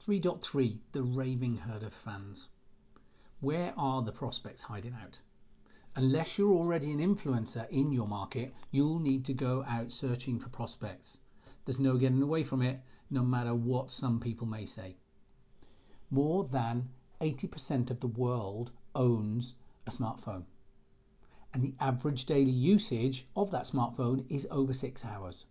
3.3 0.00 0.78
The 0.92 1.02
Raving 1.02 1.58
Herd 1.58 1.82
of 1.82 1.92
Fans. 1.92 2.48
Where 3.40 3.74
are 3.76 4.00
the 4.00 4.12
prospects 4.12 4.62
hiding 4.62 4.96
out? 5.00 5.20
Unless 5.94 6.38
you're 6.38 6.54
already 6.54 6.90
an 6.90 7.00
influencer 7.00 7.68
in 7.68 7.92
your 7.92 8.06
market, 8.06 8.54
you'll 8.70 8.98
need 8.98 9.26
to 9.26 9.34
go 9.34 9.62
out 9.68 9.92
searching 9.92 10.38
for 10.38 10.48
prospects. 10.48 11.18
There's 11.64 11.78
no 11.78 11.98
getting 11.98 12.22
away 12.22 12.44
from 12.44 12.62
it, 12.62 12.80
no 13.10 13.22
matter 13.22 13.54
what 13.54 13.92
some 13.92 14.20
people 14.20 14.46
may 14.46 14.64
say. 14.64 14.96
More 16.10 16.44
than 16.44 16.88
80% 17.20 17.90
of 17.90 18.00
the 18.00 18.06
world 18.06 18.72
owns 18.94 19.54
a 19.86 19.90
smartphone. 19.90 20.44
And 21.52 21.62
the 21.62 21.74
average 21.78 22.24
daily 22.24 22.50
usage 22.50 23.26
of 23.36 23.50
that 23.50 23.64
smartphone 23.64 24.24
is 24.30 24.48
over 24.50 24.72
six 24.72 25.04
hours. 25.04 25.44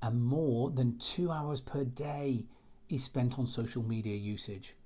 And 0.00 0.22
more 0.22 0.70
than 0.70 0.96
two 0.98 1.32
hours 1.32 1.60
per 1.60 1.82
day 1.82 2.46
is 2.92 3.02
spent 3.02 3.38
on 3.38 3.46
social 3.46 3.82
media 3.82 4.14
usage. 4.14 4.76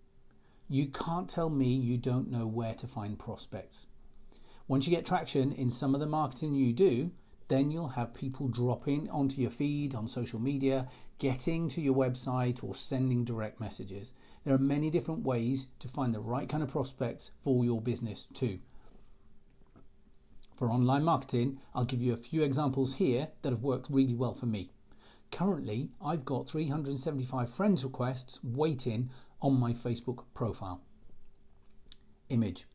You 0.69 0.87
can't 0.87 1.29
tell 1.29 1.51
me 1.51 1.75
you 1.75 1.99
don't 1.99 2.31
know 2.31 2.47
where 2.47 2.75
to 2.75 2.87
find 2.87 3.19
prospects. 3.19 3.87
Once 4.69 4.87
you 4.87 4.95
get 4.95 5.05
traction 5.05 5.53
in 5.53 5.71
some 5.71 5.95
of 5.95 6.01
the 6.01 6.07
marketing 6.07 6.55
you 6.55 6.73
do, 6.73 7.11
then 7.49 7.71
you'll 7.71 7.89
have 7.89 8.15
people 8.15 8.49
dropping 8.49 9.09
onto 9.11 9.41
your 9.41 9.51
feed 9.51 9.95
on 9.95 10.09
social 10.09 10.41
media, 10.41 10.89
getting 11.19 11.69
to 11.69 11.81
your 11.81 11.95
website, 11.95 12.65
or 12.65 12.75
sending 12.75 13.25
direct 13.25 13.61
messages. 13.61 14.13
There 14.45 14.55
are 14.55 14.59
many 14.59 14.91
different 14.91 15.23
ways 15.23 15.69
to 15.79 15.89
find 15.89 16.15
the 16.15 16.21
right 16.21 16.49
kind 16.49 16.63
of 16.63 16.71
prospects 16.71 17.31
for 17.43 17.65
your 17.65 17.81
business, 17.81 18.27
too. 18.35 18.59
For 20.57 20.71
online 20.71 21.05
marketing, 21.05 21.61
I'll 21.75 21.85
give 21.85 22.03
you 22.03 22.13
a 22.13 22.17
few 22.17 22.43
examples 22.43 22.95
here 22.95 23.29
that 23.43 23.51
have 23.51 23.63
worked 23.63 23.91
really 23.91 24.15
well 24.15 24.35
for 24.35 24.47
me. 24.47 24.73
Currently, 25.31 25.91
I've 26.03 26.25
got 26.25 26.49
375 26.49 27.51
friends 27.51 27.85
requests 27.85 28.41
waiting 28.43 29.11
on 29.41 29.59
my 29.59 29.73
Facebook 29.73 30.25
profile. 30.35 30.81
Image 32.29 32.67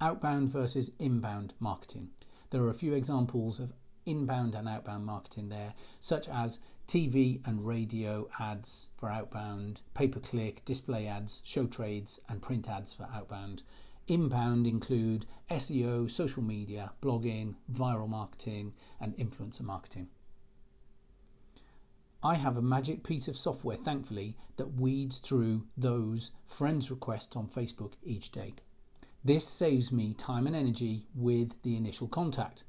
outbound 0.00 0.48
versus 0.48 0.90
inbound 0.98 1.54
marketing. 1.60 2.08
There 2.50 2.62
are 2.62 2.70
a 2.70 2.74
few 2.74 2.94
examples 2.94 3.60
of 3.60 3.72
inbound 4.06 4.54
and 4.54 4.68
outbound 4.68 5.04
marketing 5.04 5.50
there, 5.50 5.74
such 6.00 6.28
as 6.28 6.58
TV 6.86 7.46
and 7.46 7.66
radio 7.66 8.28
ads 8.38 8.88
for 8.96 9.10
outbound, 9.10 9.82
pay 9.94 10.08
per 10.08 10.20
click, 10.20 10.64
display 10.64 11.06
ads, 11.06 11.42
show 11.44 11.66
trades, 11.66 12.18
and 12.28 12.42
print 12.42 12.68
ads 12.68 12.92
for 12.92 13.06
outbound. 13.14 13.62
Inbound 14.08 14.66
include 14.66 15.26
SEO, 15.50 16.10
social 16.10 16.42
media, 16.42 16.92
blogging, 17.00 17.54
viral 17.72 18.08
marketing, 18.08 18.72
and 19.00 19.16
influencer 19.16 19.62
marketing. 19.62 20.08
I 22.22 22.34
have 22.34 22.58
a 22.58 22.62
magic 22.62 23.02
piece 23.02 23.28
of 23.28 23.36
software, 23.36 23.78
thankfully, 23.78 24.36
that 24.56 24.74
weeds 24.78 25.18
through 25.18 25.66
those 25.76 26.32
friends 26.44 26.90
requests 26.90 27.34
on 27.34 27.48
Facebook 27.48 27.94
each 28.02 28.30
day. 28.30 28.54
This 29.24 29.46
saves 29.46 29.90
me 29.90 30.12
time 30.14 30.46
and 30.46 30.54
energy 30.54 31.06
with 31.14 31.60
the 31.62 31.76
initial 31.76 32.08
contact. 32.08 32.64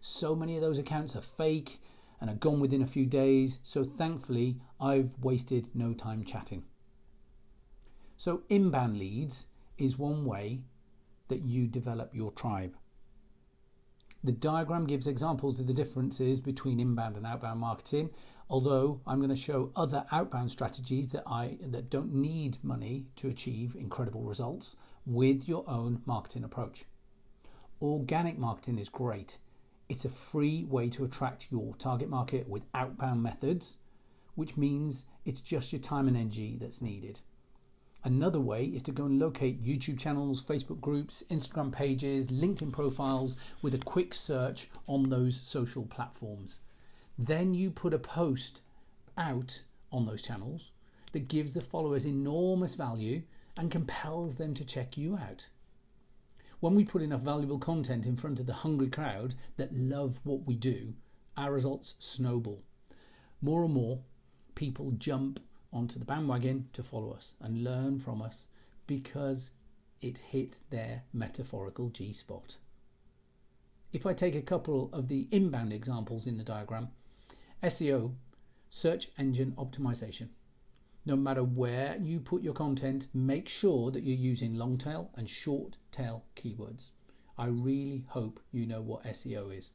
So 0.00 0.34
many 0.34 0.56
of 0.56 0.62
those 0.62 0.78
accounts 0.78 1.16
are 1.16 1.22
fake 1.22 1.80
and 2.20 2.28
are 2.28 2.34
gone 2.34 2.60
within 2.60 2.82
a 2.82 2.86
few 2.86 3.06
days, 3.06 3.60
so 3.62 3.82
thankfully 3.82 4.60
I've 4.80 5.18
wasted 5.20 5.70
no 5.74 5.94
time 5.94 6.24
chatting. 6.24 6.64
So, 8.18 8.42
inbound 8.48 8.98
leads 8.98 9.46
is 9.78 9.98
one 9.98 10.24
way 10.24 10.60
that 11.28 11.42
you 11.42 11.66
develop 11.66 12.14
your 12.14 12.30
tribe. 12.30 12.76
The 14.24 14.32
diagram 14.32 14.86
gives 14.86 15.08
examples 15.08 15.58
of 15.58 15.66
the 15.66 15.74
differences 15.74 16.40
between 16.40 16.78
inbound 16.78 17.16
and 17.16 17.26
outbound 17.26 17.58
marketing, 17.58 18.10
although 18.48 19.00
I'm 19.04 19.18
going 19.18 19.30
to 19.30 19.36
show 19.36 19.72
other 19.74 20.06
outbound 20.12 20.52
strategies 20.52 21.08
that 21.08 21.24
I 21.26 21.58
that 21.60 21.90
don't 21.90 22.14
need 22.14 22.62
money 22.62 23.06
to 23.16 23.28
achieve 23.28 23.74
incredible 23.74 24.22
results 24.22 24.76
with 25.06 25.48
your 25.48 25.68
own 25.68 26.02
marketing 26.06 26.44
approach. 26.44 26.84
Organic 27.80 28.38
marketing 28.38 28.78
is 28.78 28.88
great. 28.88 29.38
It's 29.88 30.04
a 30.04 30.08
free 30.08 30.62
way 30.64 30.88
to 30.90 31.04
attract 31.04 31.50
your 31.50 31.74
target 31.74 32.08
market 32.08 32.48
with 32.48 32.66
outbound 32.74 33.24
methods, 33.24 33.78
which 34.36 34.56
means 34.56 35.04
it's 35.24 35.40
just 35.40 35.72
your 35.72 35.80
time 35.80 36.06
and 36.06 36.16
energy 36.16 36.56
that's 36.60 36.80
needed. 36.80 37.20
Another 38.04 38.40
way 38.40 38.64
is 38.64 38.82
to 38.82 38.90
go 38.90 39.04
and 39.04 39.20
locate 39.20 39.62
YouTube 39.62 39.98
channels, 39.98 40.42
Facebook 40.42 40.80
groups, 40.80 41.22
Instagram 41.30 41.70
pages, 41.70 42.28
LinkedIn 42.28 42.72
profiles 42.72 43.36
with 43.62 43.74
a 43.74 43.78
quick 43.78 44.12
search 44.12 44.68
on 44.88 45.08
those 45.08 45.40
social 45.40 45.84
platforms. 45.84 46.58
Then 47.16 47.54
you 47.54 47.70
put 47.70 47.94
a 47.94 47.98
post 47.98 48.62
out 49.16 49.62
on 49.92 50.06
those 50.06 50.22
channels 50.22 50.72
that 51.12 51.28
gives 51.28 51.54
the 51.54 51.60
followers 51.60 52.04
enormous 52.04 52.74
value 52.74 53.22
and 53.56 53.70
compels 53.70 54.34
them 54.34 54.54
to 54.54 54.64
check 54.64 54.96
you 54.96 55.16
out. 55.16 55.48
When 56.58 56.74
we 56.74 56.84
put 56.84 57.02
enough 57.02 57.20
valuable 57.20 57.58
content 57.58 58.06
in 58.06 58.16
front 58.16 58.40
of 58.40 58.46
the 58.46 58.52
hungry 58.52 58.88
crowd 58.88 59.36
that 59.56 59.76
love 59.76 60.18
what 60.24 60.46
we 60.46 60.56
do, 60.56 60.94
our 61.36 61.52
results 61.52 61.94
snowball. 62.00 62.62
More 63.40 63.64
and 63.64 63.74
more 63.74 64.00
people 64.54 64.92
jump 64.92 65.40
onto 65.72 65.98
the 65.98 66.04
bandwagon 66.04 66.68
to 66.72 66.82
follow 66.82 67.12
us 67.12 67.34
and 67.40 67.64
learn 67.64 67.98
from 67.98 68.20
us 68.20 68.46
because 68.86 69.52
it 70.00 70.18
hit 70.18 70.60
their 70.70 71.04
metaphorical 71.12 71.88
G 71.88 72.12
spot. 72.12 72.58
If 73.92 74.06
I 74.06 74.14
take 74.14 74.34
a 74.34 74.42
couple 74.42 74.90
of 74.92 75.08
the 75.08 75.28
inbound 75.30 75.72
examples 75.72 76.26
in 76.26 76.38
the 76.38 76.44
diagram, 76.44 76.88
SEO, 77.62 78.14
search 78.68 79.08
engine 79.18 79.52
optimization. 79.52 80.28
No 81.04 81.16
matter 81.16 81.42
where 81.42 81.96
you 82.00 82.20
put 82.20 82.42
your 82.42 82.54
content, 82.54 83.06
make 83.12 83.48
sure 83.48 83.90
that 83.90 84.02
you're 84.02 84.16
using 84.16 84.56
long 84.56 84.78
tail 84.78 85.10
and 85.14 85.28
short 85.28 85.76
tail 85.90 86.24
keywords. 86.36 86.90
I 87.36 87.46
really 87.46 88.04
hope 88.08 88.40
you 88.50 88.66
know 88.66 88.80
what 88.80 89.04
SEO 89.04 89.56
is. 89.56 89.72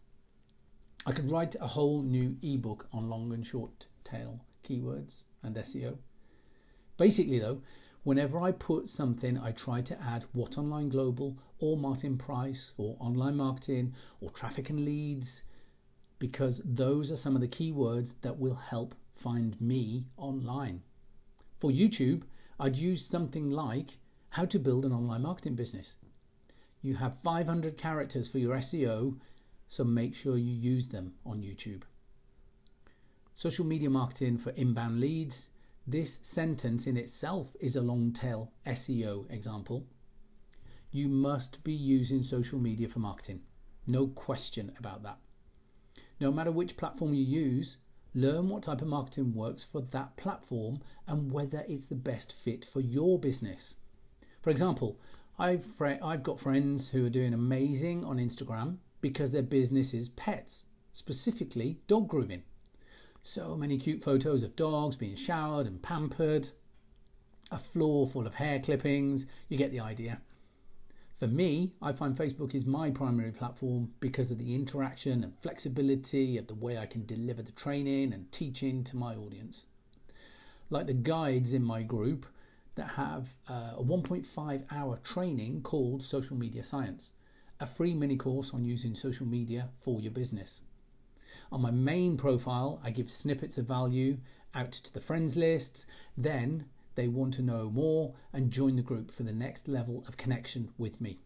I 1.05 1.11
could 1.11 1.31
write 1.31 1.55
a 1.61 1.67
whole 1.67 2.01
new 2.01 2.37
ebook 2.41 2.87
on 2.91 3.09
long 3.09 3.31
and 3.33 3.45
short 3.45 3.85
tail 4.03 4.41
keywords 4.63 5.23
and 5.43 5.55
SEO. 5.55 5.97
Basically, 6.97 7.39
though, 7.39 7.61
whenever 8.03 8.39
I 8.39 8.51
put 8.51 8.89
something, 8.89 9.37
I 9.37 9.51
try 9.51 9.81
to 9.81 10.01
add 10.01 10.25
what 10.31 10.57
online 10.57 10.89
global 10.89 11.37
or 11.59 11.77
Martin 11.77 12.17
Price 12.17 12.73
or 12.77 12.97
online 12.99 13.35
marketing 13.35 13.93
or 14.21 14.29
traffic 14.29 14.69
and 14.69 14.83
leads 14.83 15.43
because 16.19 16.61
those 16.65 17.11
are 17.11 17.17
some 17.17 17.35
of 17.35 17.41
the 17.41 17.47
keywords 17.47 18.15
that 18.21 18.39
will 18.39 18.55
help 18.55 18.95
find 19.15 19.59
me 19.61 20.05
online. 20.17 20.81
For 21.59 21.71
YouTube, 21.71 22.23
I'd 22.59 22.75
use 22.75 23.05
something 23.05 23.49
like 23.49 23.99
how 24.29 24.45
to 24.45 24.59
build 24.59 24.85
an 24.85 24.91
online 24.91 25.23
marketing 25.23 25.55
business. 25.55 25.95
You 26.81 26.95
have 26.95 27.19
500 27.19 27.77
characters 27.77 28.27
for 28.27 28.37
your 28.37 28.55
SEO, 28.57 29.17
so 29.67 29.83
make 29.83 30.15
sure 30.15 30.37
you 30.37 30.53
use 30.53 30.87
them 30.87 31.13
on 31.25 31.41
YouTube. 31.41 31.83
Social 33.37 33.65
media 33.65 33.89
marketing 33.89 34.37
for 34.37 34.49
inbound 34.57 34.99
leads. 34.99 35.49
This 35.87 36.19
sentence 36.21 36.85
in 36.85 36.97
itself 36.97 37.55
is 37.61 37.77
a 37.77 37.81
long 37.81 38.11
tail 38.11 38.51
SEO 38.65 39.31
example. 39.31 39.85
You 40.91 41.07
must 41.07 41.63
be 41.63 41.71
using 41.71 42.21
social 42.21 42.59
media 42.59 42.89
for 42.89 42.99
marketing. 42.99 43.43
No 43.87 44.07
question 44.07 44.73
about 44.77 45.03
that. 45.03 45.19
No 46.19 46.33
matter 46.33 46.51
which 46.51 46.75
platform 46.75 47.13
you 47.13 47.23
use, 47.23 47.77
Learn 48.17 48.49
what 48.49 48.63
type 48.63 48.81
of 48.81 48.87
marketing 48.87 49.35
works 49.35 49.63
for 49.63 49.79
that 49.79 50.17
platform 50.17 50.79
and 51.05 51.31
whether 51.31 51.63
it's 51.67 51.85
the 51.85 51.93
best 51.93 52.33
fit 52.33 52.65
for 52.65 52.79
your 52.79 53.19
business. 53.19 53.75
For 54.41 54.49
example, 54.49 54.99
I've, 55.37 55.63
fr- 55.63 56.01
I've 56.01 56.23
got 56.23 56.39
friends 56.39 56.89
who 56.89 57.05
are 57.05 57.11
doing 57.11 57.35
amazing 57.35 58.03
on 58.03 58.17
Instagram 58.17 58.77
because 59.01 59.31
their 59.31 59.43
business 59.43 59.93
is 59.93 60.09
pets, 60.09 60.65
specifically 60.93 61.77
dog 61.85 62.07
grooming. 62.07 62.41
So 63.29 63.57
many 63.57 63.77
cute 63.77 64.01
photos 64.01 64.41
of 64.41 64.55
dogs 64.55 64.95
being 64.95 65.17
showered 65.17 65.67
and 65.67 65.81
pampered, 65.83 66.51
a 67.51 67.57
floor 67.57 68.07
full 68.07 68.25
of 68.25 68.35
hair 68.35 68.57
clippings, 68.57 69.25
you 69.49 69.57
get 69.57 69.69
the 69.69 69.81
idea. 69.81 70.21
For 71.19 71.27
me, 71.27 71.73
I 71.81 71.91
find 71.91 72.15
Facebook 72.15 72.55
is 72.55 72.65
my 72.65 72.89
primary 72.89 73.33
platform 73.33 73.91
because 73.99 74.31
of 74.31 74.37
the 74.37 74.55
interaction 74.55 75.25
and 75.25 75.37
flexibility 75.37 76.37
of 76.37 76.47
the 76.47 76.55
way 76.55 76.77
I 76.77 76.85
can 76.85 77.05
deliver 77.05 77.41
the 77.41 77.51
training 77.51 78.13
and 78.13 78.31
teaching 78.31 78.85
to 78.85 78.95
my 78.95 79.13
audience. 79.13 79.65
Like 80.69 80.87
the 80.87 80.93
guides 80.93 81.53
in 81.53 81.65
my 81.65 81.83
group 81.83 82.27
that 82.75 82.91
have 82.91 83.35
uh, 83.49 83.73
a 83.75 83.83
1.5 83.83 84.63
hour 84.71 84.97
training 85.03 85.63
called 85.63 86.01
Social 86.01 86.37
Media 86.37 86.63
Science, 86.63 87.11
a 87.59 87.67
free 87.67 87.93
mini 87.93 88.15
course 88.15 88.53
on 88.53 88.63
using 88.63 88.95
social 88.95 89.27
media 89.27 89.67
for 89.79 89.99
your 89.99 90.13
business. 90.13 90.61
On 91.51 91.61
my 91.61 91.71
main 91.71 92.17
profile, 92.17 92.81
I 92.83 92.91
give 92.91 93.09
snippets 93.09 93.57
of 93.57 93.67
value 93.67 94.17
out 94.53 94.71
to 94.71 94.93
the 94.93 95.01
friends 95.01 95.37
list, 95.37 95.85
then 96.17 96.65
they 96.95 97.07
want 97.07 97.33
to 97.35 97.41
know 97.41 97.69
more 97.69 98.15
and 98.33 98.51
join 98.51 98.75
the 98.75 98.81
group 98.81 99.11
for 99.11 99.23
the 99.23 99.33
next 99.33 99.67
level 99.67 100.03
of 100.07 100.17
connection 100.17 100.69
with 100.77 100.99
me. 100.99 101.19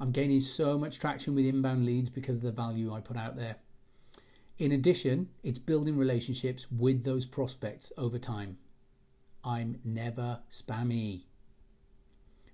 I'm 0.00 0.10
gaining 0.10 0.40
so 0.40 0.78
much 0.78 0.98
traction 0.98 1.34
with 1.34 1.44
inbound 1.44 1.86
leads 1.86 2.10
because 2.10 2.38
of 2.38 2.42
the 2.42 2.50
value 2.50 2.92
I 2.92 3.00
put 3.00 3.16
out 3.16 3.36
there. 3.36 3.56
In 4.58 4.72
addition, 4.72 5.28
it's 5.42 5.58
building 5.58 5.96
relationships 5.96 6.66
with 6.70 7.04
those 7.04 7.26
prospects 7.26 7.92
over 7.96 8.18
time. 8.18 8.58
I'm 9.44 9.78
never 9.84 10.40
spammy. 10.50 11.24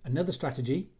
Another 0.04 0.32
strategy 0.32 0.90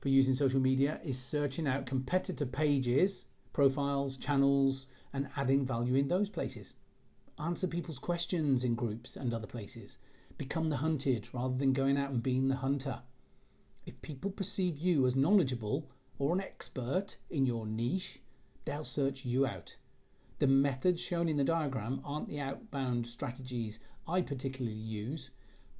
for 0.00 0.08
using 0.08 0.34
social 0.34 0.60
media 0.60 1.00
is 1.04 1.18
searching 1.18 1.66
out 1.66 1.86
competitor 1.86 2.46
pages, 2.46 3.26
profiles, 3.54 4.18
channels, 4.18 4.86
and 5.14 5.30
adding 5.36 5.64
value 5.64 5.94
in 5.94 6.08
those 6.08 6.28
places. 6.28 6.74
Answer 7.38 7.66
people's 7.66 7.98
questions 7.98 8.64
in 8.64 8.74
groups 8.74 9.16
and 9.16 9.32
other 9.32 9.46
places. 9.46 9.96
Become 10.36 10.68
the 10.68 10.76
hunted 10.76 11.32
rather 11.32 11.56
than 11.56 11.72
going 11.72 11.96
out 11.96 12.10
and 12.10 12.22
being 12.22 12.48
the 12.48 12.56
hunter. 12.56 13.00
If 13.86 14.02
people 14.02 14.30
perceive 14.30 14.76
you 14.78 15.06
as 15.06 15.16
knowledgeable 15.16 15.88
or 16.18 16.34
an 16.34 16.40
expert 16.40 17.16
in 17.30 17.46
your 17.46 17.66
niche, 17.66 18.20
they'll 18.64 18.84
search 18.84 19.24
you 19.24 19.46
out. 19.46 19.76
The 20.40 20.46
methods 20.48 21.00
shown 21.00 21.28
in 21.28 21.36
the 21.36 21.44
diagram 21.44 22.00
aren't 22.04 22.28
the 22.28 22.40
outbound 22.40 23.06
strategies 23.06 23.78
I 24.06 24.20
particularly 24.20 24.76
use, 24.76 25.30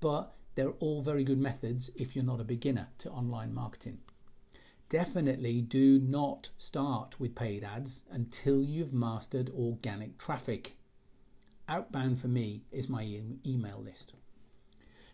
but 0.01 0.35
they're 0.55 0.71
all 0.71 1.03
very 1.03 1.25
good 1.25 1.39
methods 1.39 1.91
if 1.97 2.15
you're 2.15 2.25
not 2.25 2.41
a 2.41 2.45
beginner 2.45 2.89
to 2.99 3.11
online 3.11 3.53
marketing. 3.53 3.99
Definitely 4.95 5.61
do 5.61 5.99
not 5.99 6.51
start 6.57 7.19
with 7.19 7.35
paid 7.35 7.65
ads 7.65 8.05
until 8.13 8.63
you've 8.63 8.93
mastered 8.93 9.51
organic 9.51 10.19
traffic. 10.19 10.77
Outbound 11.69 12.21
for 12.21 12.29
me 12.29 12.63
is 12.71 12.89
my 12.89 13.03
email 13.45 13.83
list. 13.85 14.13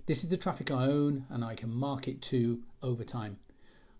This 0.05 0.23
is 0.23 0.29
the 0.29 0.37
traffic 0.37 0.71
I 0.71 0.85
own 0.85 1.25
and 1.31 1.43
I 1.43 1.55
can 1.55 1.75
market 1.75 2.21
to 2.21 2.61
over 2.83 3.05
time. 3.05 3.39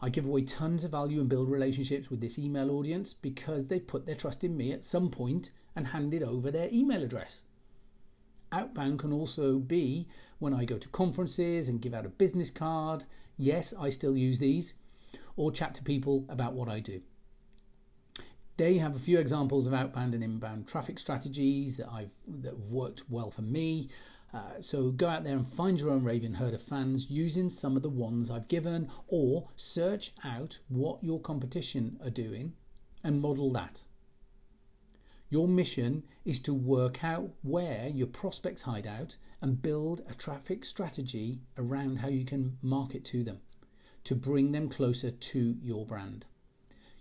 I 0.03 0.11
give 0.11 0.27
away 0.27 0.43
tons 0.43 0.85
of 0.85 0.91
value 0.91 1.19
and 1.19 1.31
build 1.31 1.51
relationships 1.51 2.11
with 2.11 2.21
this 2.21 2.39
email 2.39 2.71
audience 2.73 3.15
because 3.15 3.69
they've 3.69 3.87
put 3.87 4.05
their 4.05 4.15
trust 4.15 4.45
in 4.45 4.59
me 4.59 4.73
at 4.73 4.85
some 4.85 5.09
point 5.09 5.51
and 5.75 5.87
handed 5.87 6.23
over 6.23 6.51
their 6.51 6.69
email 6.71 7.03
address. 7.03 7.41
Outbound 8.53 8.99
can 8.99 9.15
also 9.15 9.59
be 9.59 10.09
when 10.41 10.53
I 10.53 10.67
go 10.67 10.77
to 10.77 10.89
conferences 10.91 11.71
and 11.71 11.81
give 11.81 11.95
out 11.95 12.05
a 12.05 12.11
business 12.11 12.51
card. 12.51 13.05
Yes, 13.39 13.73
I 13.81 13.89
still 13.89 14.15
use 14.15 14.41
these, 14.41 14.75
or 15.41 15.51
chat 15.51 15.75
to 15.75 15.83
people 15.83 16.27
about 16.29 16.53
what 16.53 16.69
I 16.69 16.81
do. 16.81 17.01
They 18.59 18.77
have 18.77 18.95
a 18.95 18.99
few 18.99 19.19
examples 19.19 19.67
of 19.67 19.73
outbound 19.73 20.15
and 20.15 20.23
inbound 20.23 20.69
traffic 20.69 20.99
strategies 20.99 21.79
that 21.79 21.89
I've 21.91 22.13
that 22.43 22.53
have 22.53 22.73
worked 22.73 23.05
well 23.09 23.31
for 23.31 23.41
me. 23.41 23.89
Uh, 24.35 24.61
so 24.61 24.91
go 24.91 25.09
out 25.09 25.25
there 25.25 25.39
and 25.39 25.49
find 25.49 25.81
your 25.81 25.93
own 25.93 26.05
raving 26.05 26.35
herd 26.35 26.53
of 26.53 26.61
fans 26.61 27.11
using 27.11 27.49
some 27.49 27.75
of 27.75 27.83
the 27.83 27.89
ones 27.89 28.31
I've 28.31 28.49
given, 28.49 28.91
or 29.09 29.49
search 29.57 30.13
out 30.23 30.59
what 30.69 31.03
your 31.03 31.19
competition 31.19 31.99
are 32.05 32.11
doing 32.11 32.53
and 33.03 33.23
model 33.23 33.51
that. 33.53 33.85
Your 35.31 35.49
mission 35.49 36.03
is 36.27 36.41
to 36.41 36.53
work 36.53 37.03
out 37.03 37.31
where 37.41 37.89
your 37.89 38.09
prospects 38.09 38.63
hide 38.63 38.87
out 38.87 39.17
and 39.41 39.63
build 39.63 40.03
a 40.07 40.13
traffic 40.13 40.67
strategy 40.67 41.41
around 41.57 42.01
how 42.01 42.09
you 42.09 42.27
can 42.27 42.59
market 42.61 43.07
to 43.07 43.25
them 43.25 43.41
to 44.05 44.15
bring 44.15 44.53
them 44.53 44.69
closer 44.69 45.11
to 45.11 45.57
your 45.63 45.85
brand. 45.87 46.27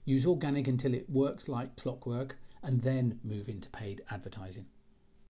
Use 0.06 0.26
organic 0.26 0.68
until 0.68 0.94
it 0.94 1.10
works 1.10 1.48
like 1.48 1.76
clockwork 1.76 2.38
and 2.64 2.82
then 2.82 3.20
move 3.24 3.48
into 3.48 3.70
paid 3.70 4.02
advertising. 4.10 4.66